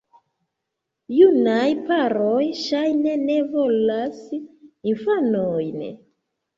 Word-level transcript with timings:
Junaj 1.17 1.67
paroj, 1.91 2.41
ŝajne, 2.63 3.15
ne 3.29 3.39
volas 3.55 4.27
infanojn. 4.41 5.91